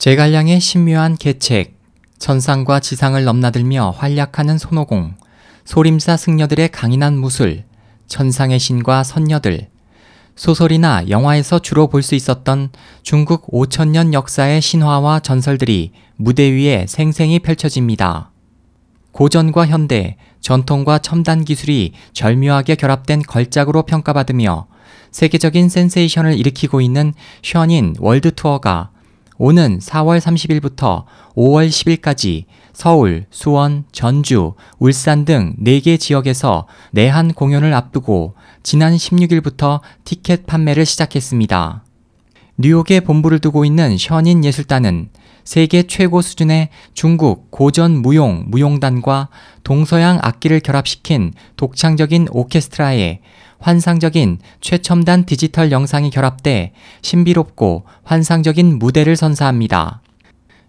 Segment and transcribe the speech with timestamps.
[0.00, 1.74] 제갈량의 신묘한 계책,
[2.18, 5.12] 천상과 지상을 넘나들며 활약하는 손오공,
[5.66, 7.64] 소림사 승려들의 강인한 무술,
[8.06, 9.68] 천상의 신과 선녀들,
[10.36, 12.70] 소설이나 영화에서 주로 볼 수 있었던
[13.02, 18.30] 중국 5천년 역사의 신화와 전설들이 무대 위에 생생히 펼쳐집니다.
[19.12, 24.66] 고전과 현대, 전통과 첨단 기술이 절묘하게 결합된 걸작으로 평가받으며
[25.10, 27.12] 세계적인 센세이션을 일으키고 있는
[27.42, 28.92] 션윈 월드 투어가
[29.42, 38.34] 오는 4월 30일부터 5월 10일까지 서울, 수원, 전주, 울산 등 4개 지역에서 내한 공연을 앞두고
[38.62, 41.84] 지난 16일부터 티켓 판매를 시작했습니다.
[42.58, 45.08] 뉴욕에 본부를 두고 있는 션윈 예술단은
[45.44, 49.28] 세계 최고 수준의 중국 고전 무용 무용단과
[49.64, 53.20] 동서양 악기를 결합시킨 독창적인 오케스트라에
[53.58, 56.72] 환상적인 최첨단 디지털 영상이 결합돼
[57.02, 60.02] 신비롭고 환상적인 무대를 선사합니다.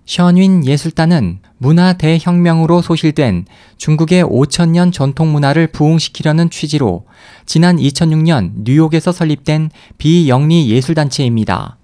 [0.06, 3.46] 션윈 예술단은 문화 대혁명으로 소실된
[3.78, 7.06] 중국의 5천년 전통 문화를 부흥시키려는 취지로
[7.46, 11.78] 지난 2006년 뉴욕에서 설립된 비영리 예술단체입니다.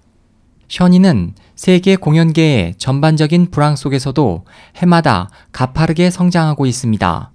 [0.68, 4.44] 션이는 세계 공연계의 전반적인 불황 속에서도
[4.76, 7.32] 해마다 가파르게 성장하고 있습니다.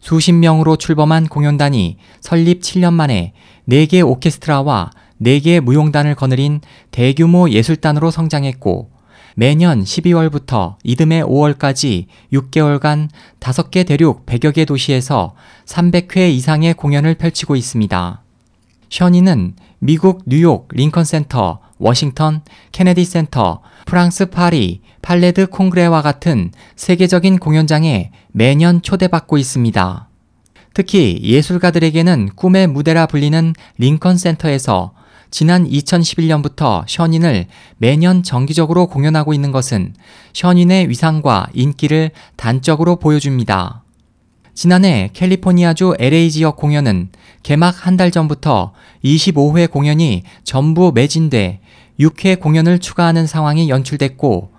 [0.00, 3.32] 수십 명으로 출범한 공연단이 설립 7년 만에
[3.68, 4.90] 4개 오케스트라와
[5.22, 8.90] 4개 무용단을 거느린 대규모 예술단으로 성장했고
[9.36, 13.08] 매년 12월부터 이듬해 5월까지 6개월간
[13.40, 15.34] 5개 대륙 100여 개 도시에서
[15.66, 18.22] 300회 이상의 공연을 펼치고 있습니다.
[18.90, 28.10] 션윈은 미국 뉴욕 링컨 센터, 워싱턴 케네디 센터, 프랑스 파리, 팔레드 콩그레와 같은 세계적인 공연장에
[28.32, 30.08] 매년 초대받고 있습니다.
[30.74, 34.92] 특히 예술가들에게는 꿈의 무대라 불리는 링컨 센터에서
[35.30, 37.46] 지난 2011년부터 션인을
[37.78, 39.94] 매년 정기적으로 공연하고 있는 것은
[40.32, 43.83] 션인의 위상과 인기를 단적으로 보여줍니다.
[44.54, 47.08] 지난해 캘리포니아주 LA 지역 공연은
[47.42, 48.72] 개막 한 달 전부터
[49.04, 51.60] 25회 공연이 전부 매진돼
[52.00, 54.50] 6회 공연을 추가하는 상황이 연출됐고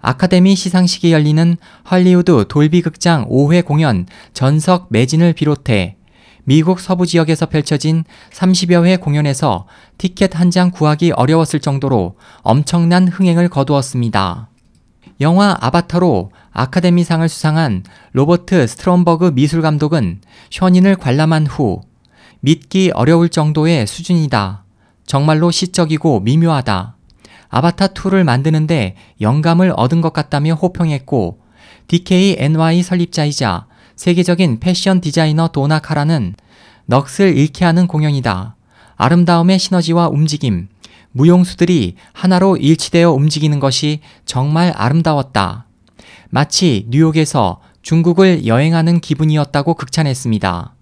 [0.00, 1.56] 아카데미 시상식이 열리는
[1.90, 5.96] 헐리우드 돌비 극장 5회 공연 전석 매진을 비롯해
[6.44, 9.66] 미국 서부 지역에서 펼쳐진 30여 회 공연에서
[9.98, 14.47] 티켓 한 장 구하기 어려웠을 정도로 엄청난 흥행을 거두었습니다.
[15.20, 20.20] 영화 아바타로 아카데미상을 수상한 로버트 스트롬버그 미술 감독은
[20.50, 21.80] 션윈을 관람한 후
[22.40, 24.64] 믿기 어려울 정도의 수준이다.
[25.06, 26.96] 정말로 시적이고 미묘하다.
[27.50, 31.40] 아바타2를 만드는데 영감을 얻은 것 같다며 호평했고
[31.88, 36.34] DKNY 설립자이자 세계적인 패션 디자이너 도나 카라는
[36.86, 38.54] 넋을 잃게 하는 공연이다.
[38.96, 40.68] 아름다움의 시너지와 움직임,
[41.12, 45.66] 무용수들이 하나로 일치되어 움직이는 것이 정말 아름다웠다.
[46.30, 50.74] 마치 뉴욕에서 중국을 여행하는 기분이었다고 극찬했습니다.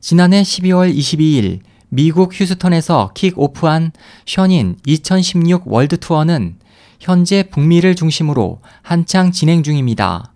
[0.00, 3.92] 지난해 12월 22일 미국 휴스턴에서 킥오프한
[4.26, 6.56] 션윈 2016 월드 투어는
[6.98, 10.32] 현재 북미를 중심으로 한창 진행 중입니다.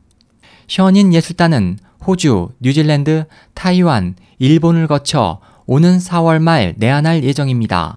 [0.68, 7.96] 션윈 예술단은 호주, 뉴질랜드, 타이완, 일본을 거쳐 오는 4월 말 내한할 예정입니다.